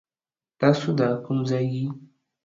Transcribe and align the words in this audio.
تاسو 0.59 0.87
دا 0.99 1.09
کوم 1.25 1.39
ځای 1.49 1.65
يي؟ 1.75 1.85